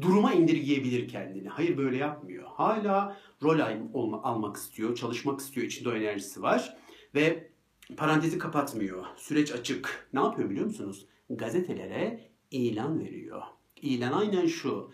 Duruma 0.00 0.32
indirgeyebilir 0.32 1.08
kendini. 1.08 1.48
Hayır 1.48 1.76
böyle 1.76 1.96
yapmıyor. 1.96 2.48
Hala 2.48 3.20
rol 3.42 3.60
olma, 3.92 4.22
almak 4.22 4.56
istiyor, 4.56 4.96
çalışmak 4.96 5.40
istiyor. 5.40 5.66
İçinde 5.66 5.88
o 5.88 5.92
enerjisi 5.92 6.42
var. 6.42 6.76
Ve 7.14 7.50
parantezi 7.96 8.38
kapatmıyor. 8.38 9.04
Süreç 9.16 9.52
açık. 9.52 10.08
Ne 10.12 10.20
yapıyor 10.20 10.50
biliyor 10.50 10.66
musunuz? 10.66 11.06
Gazetelere 11.30 12.28
ilan 12.50 13.00
veriyor. 13.00 13.42
İlan 13.82 14.12
aynen 14.12 14.46
şu. 14.46 14.92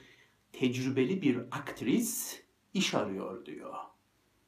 Tecrübeli 0.53 1.23
bir 1.23 1.37
aktris 1.51 2.43
iş 2.75 2.95
arıyor 2.95 3.47
diyor. 3.47 3.75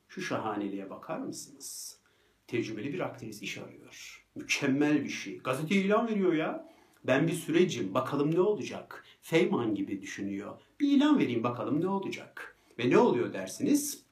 Şu 0.08 0.22
şahaneliğe 0.22 0.90
bakar 0.90 1.18
mısınız? 1.18 1.98
Tecrübeli 2.46 2.92
bir 2.92 3.00
aktris 3.00 3.42
iş 3.42 3.58
arıyor. 3.58 4.24
Mükemmel 4.34 5.04
bir 5.04 5.08
şey. 5.08 5.38
Gazete 5.38 5.74
ilan 5.74 6.08
veriyor 6.08 6.32
ya. 6.32 6.76
Ben 7.04 7.28
bir 7.28 7.32
sürecim. 7.32 7.94
Bakalım 7.94 8.34
ne 8.34 8.40
olacak? 8.40 9.04
Feyman 9.22 9.74
gibi 9.74 10.02
düşünüyor. 10.02 10.60
Bir 10.80 10.96
ilan 10.96 11.18
vereyim 11.18 11.42
bakalım 11.42 11.80
ne 11.80 11.88
olacak? 11.88 12.56
Ve 12.78 12.90
ne 12.90 12.98
oluyor 12.98 13.32
dersiniz? 13.32 14.02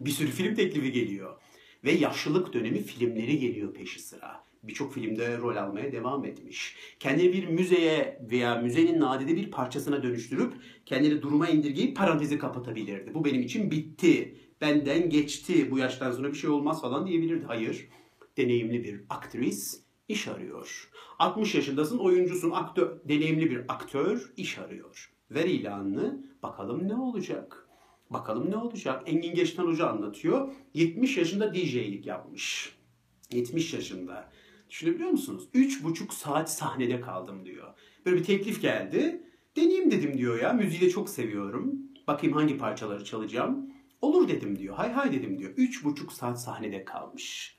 Bir 0.00 0.10
sürü 0.10 0.30
film 0.30 0.54
teklifi 0.54 0.92
geliyor. 0.92 1.36
Ve 1.84 1.92
yaşlılık 1.92 2.52
dönemi 2.52 2.82
filmleri 2.82 3.38
geliyor 3.38 3.74
peşi 3.74 4.02
sıra. 4.02 4.44
Birçok 4.62 4.94
filmde 4.94 5.38
rol 5.38 5.56
almaya 5.56 5.92
devam 5.92 6.24
etmiş. 6.24 6.76
Kendini 6.98 7.32
bir 7.32 7.48
müzeye 7.48 8.20
veya 8.30 8.56
müzenin 8.56 9.00
nadide 9.00 9.36
bir 9.36 9.50
parçasına 9.50 10.02
dönüştürüp 10.02 10.52
kendini 10.86 11.22
duruma 11.22 11.48
indirgeyip 11.48 11.96
parantezi 11.96 12.38
kapatabilirdi. 12.38 13.14
Bu 13.14 13.24
benim 13.24 13.42
için 13.42 13.70
bitti. 13.70 14.36
Benden 14.60 15.10
geçti. 15.10 15.70
Bu 15.70 15.78
yaştan 15.78 16.12
sonra 16.12 16.28
bir 16.28 16.38
şey 16.38 16.50
olmaz 16.50 16.82
falan 16.82 17.06
diyebilirdi. 17.06 17.44
Hayır. 17.46 17.88
Deneyimli 18.36 18.84
bir 18.84 19.00
aktris 19.10 19.82
iş 20.08 20.28
arıyor. 20.28 20.90
60 21.18 21.54
yaşındasın, 21.54 21.98
oyuncusun, 21.98 22.50
aktör, 22.50 22.96
deneyimli 23.04 23.50
bir 23.50 23.64
aktör 23.68 24.32
iş 24.36 24.58
arıyor. 24.58 25.12
Ver 25.30 25.44
ilanını, 25.44 26.24
bakalım 26.42 26.88
ne 26.88 26.94
olacak. 26.94 27.68
Bakalım 28.10 28.50
ne 28.50 28.56
olacak. 28.56 29.02
Engin 29.06 29.34
Geçten 29.34 29.64
Hoca 29.64 29.86
anlatıyor. 29.86 30.52
70 30.74 31.16
yaşında 31.16 31.54
DJ'lik 31.54 32.06
yapmış. 32.06 32.76
70 33.32 33.74
yaşında. 33.74 34.30
Düşünebiliyor 34.70 35.10
musunuz? 35.10 35.48
3,5 35.54 36.14
saat 36.14 36.52
sahnede 36.52 37.00
kaldım 37.00 37.44
diyor. 37.44 37.74
Böyle 38.06 38.16
bir 38.16 38.24
teklif 38.24 38.62
geldi. 38.62 39.22
Deneyeyim 39.56 39.90
dedim 39.90 40.18
diyor 40.18 40.40
ya. 40.40 40.52
Müziği 40.52 40.80
de 40.80 40.90
çok 40.90 41.08
seviyorum. 41.08 41.74
Bakayım 42.06 42.36
hangi 42.36 42.58
parçaları 42.58 43.04
çalacağım. 43.04 43.70
Olur 44.00 44.28
dedim 44.28 44.58
diyor. 44.58 44.74
Hay 44.74 44.92
hay 44.92 45.12
dedim 45.12 45.38
diyor. 45.38 45.50
3,5 45.56 46.12
saat 46.12 46.42
sahnede 46.42 46.84
kalmış. 46.84 47.56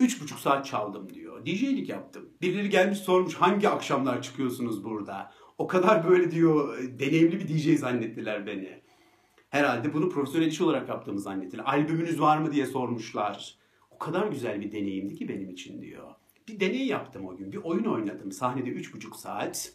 Üç 0.00 0.22
buçuk 0.22 0.38
saat 0.38 0.66
çaldım 0.66 1.14
diyor. 1.14 1.46
DJ'lik 1.46 1.88
yaptım. 1.88 2.28
Birileri 2.42 2.70
gelmiş 2.70 2.98
sormuş 2.98 3.34
hangi 3.34 3.68
akşamlar 3.68 4.22
çıkıyorsunuz 4.22 4.84
burada? 4.84 5.32
O 5.58 5.66
kadar 5.66 6.08
böyle 6.08 6.30
diyor 6.30 6.78
deneyimli 6.98 7.40
bir 7.40 7.48
DJ 7.48 7.80
zannettiler 7.80 8.46
beni. 8.46 8.82
Herhalde 9.50 9.94
bunu 9.94 10.08
profesyonel 10.08 10.46
iş 10.46 10.60
olarak 10.60 10.88
yaptığımı 10.88 11.20
zannettiler. 11.20 11.64
Albümünüz 11.66 12.20
var 12.20 12.38
mı 12.38 12.52
diye 12.52 12.66
sormuşlar. 12.66 13.58
O 13.90 13.98
kadar 13.98 14.26
güzel 14.26 14.60
bir 14.60 14.72
deneyimdi 14.72 15.14
ki 15.14 15.28
benim 15.28 15.50
için 15.50 15.82
diyor. 15.82 16.14
Bir 16.48 16.60
deney 16.60 16.86
yaptım 16.86 17.26
o 17.26 17.36
gün. 17.36 17.52
Bir 17.52 17.56
oyun 17.56 17.84
oynadım. 17.84 18.32
Sahnede 18.32 18.70
üç 18.70 18.94
buçuk 18.94 19.16
saat 19.16 19.72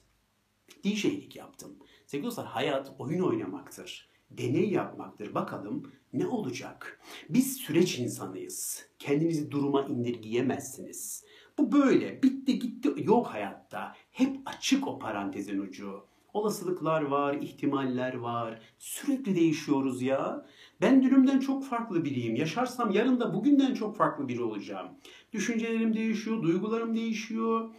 DJ'lik 0.84 1.36
yaptım. 1.36 1.78
Sevgili 2.06 2.28
dostlar 2.28 2.46
hayat 2.46 2.96
oyun 3.00 3.24
oynamaktır 3.24 4.14
deney 4.38 4.70
yapmaktır. 4.70 5.36
Bakalım 5.36 5.92
ne 6.14 6.28
olacak? 6.28 7.02
Biz 7.30 7.58
süreç 7.58 8.00
insanıyız. 8.00 8.86
Kendinizi 9.00 9.52
duruma 9.52 9.86
indirgeyemezsiniz. 9.86 11.24
Bu 11.58 11.72
böyle. 11.72 12.24
Bitti 12.24 12.60
gitti 12.60 12.90
yok 12.98 13.28
hayatta. 13.28 13.96
Hep 14.12 14.38
açık 14.46 14.88
o 14.88 15.00
parantezin 15.00 15.60
ucu. 15.60 16.04
Olasılıklar 16.34 17.02
var, 17.02 17.34
ihtimaller 17.34 18.14
var. 18.14 18.62
Sürekli 18.80 19.36
değişiyoruz 19.36 20.02
ya. 20.02 20.46
Ben 20.82 21.04
dünümden 21.04 21.40
çok 21.40 21.66
farklı 21.66 22.06
biriyim. 22.06 22.36
Yaşarsam 22.36 22.92
yarın 22.92 23.20
da 23.20 23.34
bugünden 23.34 23.74
çok 23.74 23.98
farklı 23.98 24.28
biri 24.28 24.44
olacağım. 24.44 24.88
Düşüncelerim 25.34 25.94
değişiyor, 25.94 26.44
duygularım 26.44 26.96
değişiyor. 26.96 27.70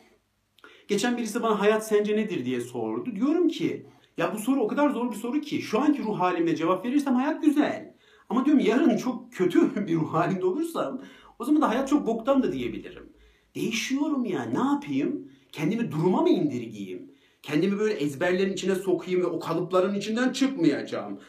Geçen 0.88 1.16
birisi 1.16 1.42
bana 1.42 1.60
hayat 1.60 1.86
sence 1.86 2.16
nedir 2.16 2.44
diye 2.44 2.60
sordu. 2.60 3.16
Diyorum 3.16 3.48
ki 3.48 3.86
ya 4.16 4.34
bu 4.34 4.38
soru 4.38 4.60
o 4.60 4.68
kadar 4.68 4.90
zor 4.90 5.10
bir 5.10 5.16
soru 5.16 5.40
ki 5.40 5.62
şu 5.62 5.80
anki 5.80 6.02
ruh 6.02 6.20
halimle 6.20 6.56
cevap 6.56 6.84
verirsem 6.84 7.14
hayat 7.14 7.42
güzel. 7.44 7.94
Ama 8.28 8.44
diyorum 8.44 8.62
yarın 8.64 8.96
çok 8.96 9.32
kötü 9.32 9.86
bir 9.86 9.96
ruh 9.96 10.14
halinde 10.14 10.46
olursam 10.46 11.00
o 11.38 11.44
zaman 11.44 11.62
da 11.62 11.68
hayat 11.68 11.88
çok 11.88 12.06
boktan 12.06 12.42
da 12.42 12.52
diyebilirim. 12.52 13.12
Değişiyorum 13.54 14.24
ya 14.24 14.42
ne 14.44 14.58
yapayım? 14.58 15.28
Kendimi 15.52 15.92
duruma 15.92 16.22
mı 16.22 16.28
indirgeyeyim? 16.28 17.14
Kendimi 17.42 17.78
böyle 17.78 17.94
ezberlerin 17.94 18.52
içine 18.52 18.74
sokayım 18.74 19.20
ve 19.20 19.26
o 19.26 19.38
kalıpların 19.38 19.94
içinden 19.94 20.32
çıkmayacağım. 20.32 21.20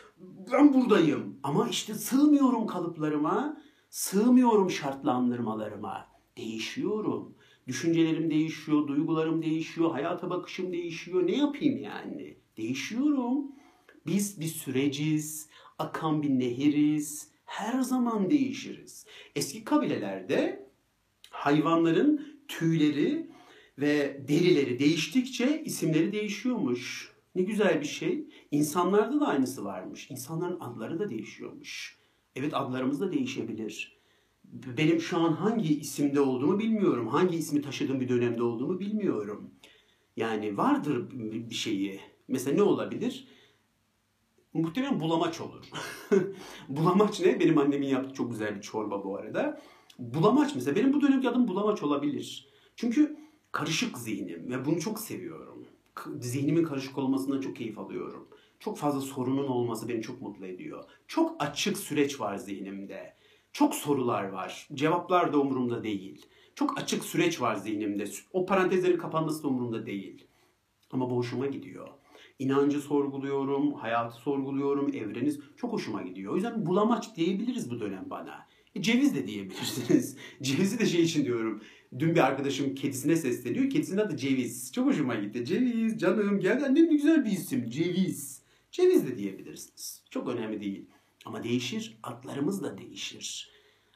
Ben 0.51 0.73
buradayım. 0.73 1.39
Ama 1.43 1.69
işte 1.69 1.93
sığmıyorum 1.93 2.67
kalıplarıma. 2.67 3.57
Sığmıyorum 3.89 4.69
şartlandırmalarıma. 4.69 6.14
Değişiyorum. 6.37 7.35
Düşüncelerim 7.67 8.31
değişiyor, 8.31 8.87
duygularım 8.87 9.41
değişiyor, 9.41 9.91
hayata 9.91 10.29
bakışım 10.29 10.73
değişiyor. 10.73 11.27
Ne 11.27 11.37
yapayım 11.37 11.83
yani? 11.83 12.37
Değişiyorum. 12.57 13.51
Biz 14.07 14.39
bir 14.39 14.45
süreciz, 14.45 15.49
akan 15.79 16.23
bir 16.23 16.29
nehiriz. 16.29 17.31
Her 17.45 17.81
zaman 17.81 18.29
değişiriz. 18.29 19.05
Eski 19.35 19.63
kabilelerde 19.63 20.69
hayvanların 21.29 22.39
tüyleri 22.47 23.29
ve 23.77 24.21
derileri 24.27 24.79
değiştikçe 24.79 25.63
isimleri 25.65 26.11
değişiyormuş. 26.11 27.13
Ne 27.35 27.41
güzel 27.41 27.81
bir 27.81 27.85
şey. 27.85 28.27
İnsanlarda 28.51 29.19
da 29.19 29.27
aynısı 29.27 29.65
varmış. 29.65 30.11
İnsanların 30.11 30.59
adları 30.59 30.99
da 30.99 31.09
değişiyormuş. 31.09 31.97
Evet 32.35 32.53
adlarımız 32.53 33.01
da 33.01 33.11
değişebilir. 33.11 33.94
Benim 34.55 34.99
şu 35.01 35.17
an 35.17 35.33
hangi 35.33 35.79
isimde 35.79 36.21
olduğumu 36.21 36.59
bilmiyorum. 36.59 37.07
Hangi 37.07 37.37
ismi 37.37 37.61
taşıdığım 37.61 37.99
bir 37.99 38.09
dönemde 38.09 38.43
olduğumu 38.43 38.79
bilmiyorum. 38.79 39.51
Yani 40.17 40.57
vardır 40.57 41.09
bir 41.49 41.55
şeyi. 41.55 41.99
Mesela 42.27 42.55
ne 42.55 42.61
olabilir? 42.61 43.27
Muhtemelen 44.53 44.99
bulamaç 44.99 45.41
olur. 45.41 45.65
bulamaç 46.69 47.19
ne? 47.19 47.39
Benim 47.39 47.57
annemin 47.57 47.87
yaptığı 47.87 48.13
çok 48.13 48.31
güzel 48.31 48.55
bir 48.55 48.61
çorba 48.61 49.03
bu 49.03 49.17
arada. 49.17 49.61
Bulamaç 49.99 50.55
mesela. 50.55 50.75
Benim 50.75 50.93
bu 50.93 51.01
dönemki 51.01 51.29
adım 51.29 51.47
bulamaç 51.47 51.83
olabilir. 51.83 52.49
Çünkü 52.75 53.17
karışık 53.51 53.97
zihnim 53.97 54.51
ve 54.51 54.65
bunu 54.65 54.79
çok 54.79 54.99
seviyorum. 54.99 55.65
Zihnimin 56.19 56.63
karışık 56.63 56.97
olmasından 56.97 57.41
çok 57.41 57.55
keyif 57.55 57.79
alıyorum. 57.79 58.27
Çok 58.59 58.77
fazla 58.77 59.01
sorunun 59.01 59.47
olması 59.47 59.89
beni 59.89 60.01
çok 60.01 60.21
mutlu 60.21 60.45
ediyor. 60.45 60.83
Çok 61.07 61.43
açık 61.43 61.77
süreç 61.77 62.19
var 62.19 62.35
zihnimde. 62.35 63.15
Çok 63.55 63.75
sorular 63.75 64.23
var. 64.23 64.67
Cevaplar 64.73 65.33
da 65.33 65.39
umurumda 65.39 65.83
değil. 65.83 66.25
Çok 66.55 66.77
açık 66.77 67.05
süreç 67.05 67.41
var 67.41 67.55
zihnimde. 67.55 68.05
O 68.33 68.45
parantezlerin 68.45 68.97
kapanması 68.97 69.43
da 69.43 69.47
umurumda 69.47 69.85
değil. 69.85 70.27
Ama 70.91 71.09
bu 71.09 71.15
hoşuma 71.15 71.47
gidiyor. 71.47 71.87
İnancı 72.39 72.81
sorguluyorum, 72.81 73.73
hayatı 73.73 74.15
sorguluyorum, 74.15 74.93
evreniz 74.93 75.39
çok 75.57 75.73
hoşuma 75.73 76.01
gidiyor. 76.01 76.33
O 76.33 76.35
yüzden 76.35 76.65
bulamaç 76.65 77.15
diyebiliriz 77.15 77.71
bu 77.71 77.79
dönem 77.79 78.05
bana. 78.09 78.47
E, 78.75 78.81
ceviz 78.81 79.15
de 79.15 79.27
diyebilirsiniz. 79.27 80.17
Cevizi 80.41 80.79
de 80.79 80.85
şey 80.85 81.03
için 81.03 81.25
diyorum. 81.25 81.61
Dün 81.99 82.15
bir 82.15 82.25
arkadaşım 82.25 82.75
kedisine 82.75 83.15
sesleniyor. 83.15 83.69
Kedisinin 83.69 83.97
adı 83.97 84.17
Ceviz. 84.17 84.71
Çok 84.71 84.87
hoşuma 84.87 85.15
gitti. 85.15 85.45
Ceviz 85.45 85.99
canım 85.99 86.39
gel 86.39 86.65
annem 86.65 86.85
ne 86.85 86.95
güzel 86.95 87.25
bir 87.25 87.31
isim. 87.31 87.69
Ceviz. 87.69 88.41
Ceviz 88.71 89.07
de 89.07 89.17
diyebilirsiniz. 89.17 90.03
Çok 90.09 90.29
önemli 90.29 90.61
değil. 90.61 90.85
Ama 91.25 91.43
değişir. 91.43 91.97
Adlarımız 92.03 92.63
da 92.63 92.77
değişir. 92.77 93.49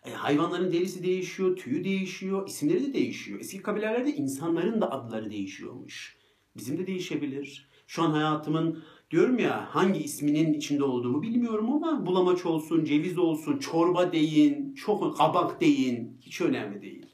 E, 0.06 0.12
hayvanların 0.12 0.74
derisi 0.74 1.04
değişiyor, 1.04 1.56
tüyü 1.56 1.84
değişiyor, 1.84 2.48
isimleri 2.48 2.88
de 2.88 2.94
değişiyor. 2.94 3.40
Eski 3.40 3.62
kabilelerde 3.62 4.16
insanların 4.16 4.82
da 4.82 4.92
adları 4.92 5.32
değişiyormuş. 5.32 6.18
Bizim 6.58 6.78
de 6.78 6.88
değişebilir. 6.88 7.70
Şu 7.88 8.04
an 8.04 8.12
hayatımın 8.12 8.84
diyorum 9.12 9.40
ya 9.40 9.76
hangi 9.76 10.00
isminin 10.00 10.54
içinde 10.54 10.84
olduğumu 10.84 11.22
bilmiyorum 11.22 11.74
ama 11.74 12.06
bulamaç 12.06 12.46
olsun, 12.46 12.84
ceviz 12.84 13.18
olsun, 13.18 13.58
çorba 13.58 14.12
deyin, 14.12 14.74
çok 14.74 15.18
kabak 15.18 15.62
deyin 15.62 16.18
hiç 16.22 16.42
önemli 16.42 16.82
değil. 16.82 17.06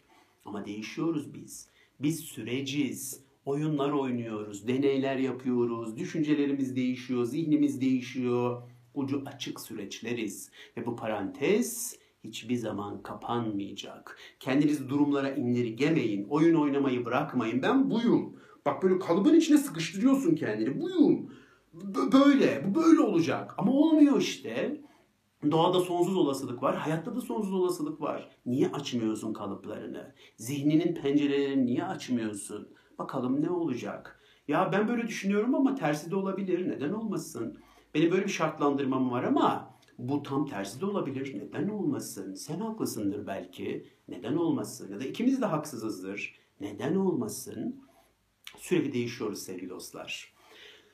Ama 0.46 0.66
değişiyoruz 0.66 1.34
biz. 1.34 1.70
Biz 2.00 2.20
süreciz. 2.20 3.26
Oyunlar 3.46 3.92
oynuyoruz, 3.92 4.68
deneyler 4.68 5.18
yapıyoruz, 5.18 5.98
düşüncelerimiz 5.98 6.76
değişiyor, 6.76 7.26
zihnimiz 7.26 7.82
değişiyor. 7.82 8.62
Ucu 8.96 9.24
açık 9.25 9.60
süreçleriz. 9.60 10.52
Ve 10.78 10.86
bu 10.86 10.96
parantez 10.96 12.00
hiçbir 12.24 12.56
zaman 12.56 13.02
kapanmayacak. 13.04 14.18
Kendinizi 14.40 14.90
durumlara 14.90 15.30
indirgemeyin. 15.30 16.28
Oyun 16.30 16.56
oynamayı 16.56 17.06
bırakmayın. 17.06 17.62
Ben 17.62 17.92
buyum. 17.92 18.36
Bak 18.66 18.84
böyle 18.84 19.00
kalıbın 19.00 19.36
içine 19.36 19.58
sıkıştırıyorsun 19.58 20.36
kendini. 20.36 20.82
Buyum. 20.82 21.30
Böyle. 22.14 22.66
Bu 22.68 22.75
böyle 22.75 23.00
olacak. 23.00 23.56
Ama 23.58 23.72
olmuyor 23.72 24.22
işte. 24.22 24.82
Doğada 25.52 25.80
sonsuz 25.80 26.18
olasılık 26.18 26.64
var. 26.64 26.75
Hayatta 26.75 27.16
da 27.16 27.22
sonsuz 27.22 27.54
olasılık 27.54 28.02
var. 28.02 28.30
Niye 28.46 28.68
açmıyorsun 28.68 29.34
kalıplarını? 29.34 30.14
Zihninin 30.38 30.96
pencerelerini 30.96 31.66
niye 31.66 31.84
açmıyorsun? 31.84 32.68
Bakalım 33.00 33.42
ne 33.42 33.50
olacak? 33.50 34.20
Ya 34.48 34.70
ben 34.72 34.88
böyle 34.88 35.08
düşünüyorum 35.08 35.56
ama 35.56 35.75
tersi 35.75 36.12
de 36.12 36.16
olabilir. 36.16 36.70
Neden 36.70 36.94
olmasın? 36.94 37.58
Benim 37.96 38.12
böyle 38.12 38.24
bir 38.24 38.32
şartlandırmam 38.32 39.12
var 39.12 39.24
ama 39.24 39.78
bu 39.98 40.24
tam 40.24 40.48
tersi 40.48 40.82
de 40.82 40.86
olabilir. 40.86 41.34
Neden 41.36 41.70
olmasın? 41.70 42.34
Sen 42.34 42.60
haklısındır 42.60 43.28
belki. 43.28 43.88
Neden 44.08 44.36
olmasın? 44.36 44.92
Ya 44.94 45.00
da 45.00 45.04
ikimiz 45.04 45.42
de 45.42 45.46
haksızızdır. 45.46 46.36
Neden 46.62 46.96
olmasın? 46.96 47.84
Sürekli 48.58 48.94
değişiyoruz 48.94 49.40
sevgili 49.40 49.70
dostlar. 49.70 50.34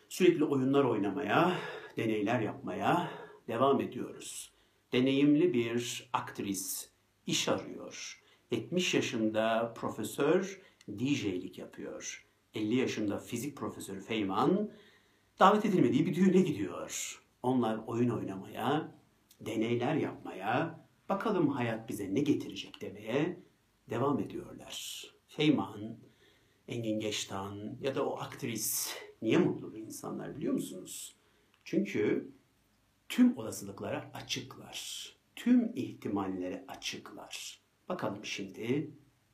Sürekli 0.10 0.44
oyunlar 0.44 0.84
oynamaya, 0.84 1.58
deneyler 1.98 2.40
yapmaya 2.40 3.12
devam 3.48 3.82
ediyoruz. 3.82 4.54
Deneyimli 4.94 5.54
bir 5.54 6.10
aktris 6.14 6.90
iş 7.28 7.50
arıyor. 7.50 8.22
70 8.52 8.94
yaşında 8.94 9.74
profesör 9.76 10.62
DJ'lik 10.90 11.58
yapıyor. 11.58 12.28
50 12.54 12.76
yaşında 12.76 13.18
fizik 13.18 13.58
profesörü 13.58 14.02
Feyman 14.02 14.72
davet 15.42 15.66
edilmediği 15.66 16.06
bir 16.06 16.16
düğüne 16.16 16.42
gidiyor. 16.42 17.22
Onlar 17.44 17.80
oyun 17.88 18.10
oynamaya, 18.10 18.96
deneyler 19.40 19.96
yapmaya, 19.96 20.80
bakalım 21.10 21.50
hayat 21.50 21.90
bize 21.90 22.14
ne 22.14 22.20
getirecek 22.20 22.82
demeye 22.82 23.40
devam 23.90 24.20
ediyorlar. 24.20 25.06
Feyman 25.28 25.98
Engin 26.68 27.00
Geçtan 27.00 27.78
ya 27.82 27.96
da 27.96 28.10
o 28.10 28.20
aktris 28.20 28.96
niye 29.22 29.38
mutlu 29.38 29.78
insanlar 29.78 30.36
biliyor 30.36 30.54
musunuz? 30.54 31.16
Çünkü 31.64 32.32
tüm 33.10 33.38
olasılıklara 33.38 34.12
açıklar. 34.14 35.08
Tüm 35.36 35.72
ihtimallere 35.76 36.66
açıklar. 36.68 37.62
Bakalım 37.90 38.26
şimdi 38.26 38.92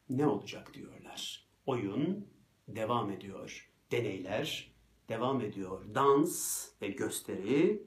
ne 0.09 0.27
olacak 0.27 0.73
diyorlar. 0.73 1.47
Oyun 1.65 2.27
devam 2.67 3.11
ediyor. 3.11 3.71
Deneyler 3.91 4.76
devam 5.09 5.41
ediyor. 5.41 5.95
Dans 5.95 6.67
ve 6.81 6.87
gösteri 6.87 7.83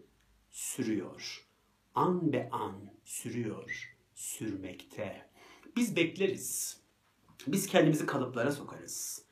sürüyor. 0.51 1.47
An 1.95 2.33
be 2.33 2.49
an 2.53 2.93
sürüyor. 3.05 3.97
Sürmekte. 4.15 5.31
Biz 5.77 5.97
bekleriz. 5.97 6.81
Biz 7.47 7.67
kendimizi 7.67 8.07
kalıplara 8.07 8.53
sokarız. 8.53 9.25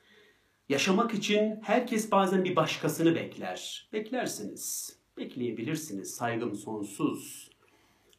Yaşamak 0.69 1.13
için 1.13 1.59
herkes 1.63 2.11
bazen 2.11 2.43
bir 2.43 2.55
başkasını 2.55 3.15
bekler. 3.15 3.89
Beklersiniz. 3.93 4.95
Bekleyebilirsiniz. 5.17 6.15
Saygım 6.15 6.55
sonsuz. 6.55 7.49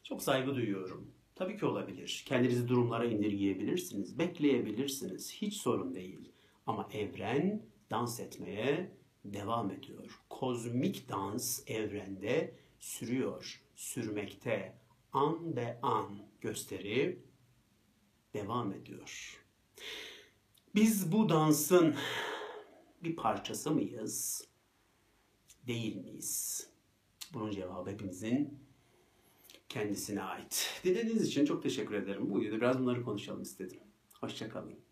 Çok 0.03 0.23
saygı 0.23 0.55
duyuyorum. 0.55 1.11
Tabii 1.35 1.57
ki 1.57 1.65
olabilir. 1.65 2.23
Kendinizi 2.27 2.67
durumlara 2.67 3.05
indirgeyebilirsiniz. 3.05 4.19
Bekleyebilirsiniz. 4.19 5.33
Hiç 5.33 5.53
sorun 5.53 5.95
değil. 5.95 6.31
Ama 6.65 6.89
evren 6.93 7.65
dans 7.91 8.19
etmeye 8.19 8.91
devam 9.25 9.71
ediyor. 9.71 10.21
Kozmik 10.29 11.09
dans 11.09 11.63
evrende 11.67 12.55
sürüyor, 12.79 13.61
sürmekte. 13.75 14.81
An 15.13 15.55
be 15.55 15.79
an 15.81 16.19
gösteri 16.41 17.19
devam 18.33 18.73
ediyor. 18.73 19.39
Biz 20.75 21.11
bu 21.11 21.29
dansın 21.29 21.95
bir 23.03 23.15
parçası 23.15 23.71
mıyız? 23.71 24.47
Değil 25.67 25.95
miyiz? 25.95 26.67
Bunun 27.33 27.51
cevabı 27.51 27.89
hepimizin 27.89 28.59
kendisine 29.69 30.21
ait. 30.21 30.81
Dinlediğiniz 30.83 31.27
için 31.27 31.45
çok 31.45 31.63
teşekkür 31.63 31.93
ederim. 31.93 32.29
Bu 32.29 32.39
videoda 32.39 32.57
biraz 32.57 32.79
bunları 32.79 33.03
konuşalım 33.03 33.41
istedim. 33.41 33.79
Hoşçakalın. 34.19 34.90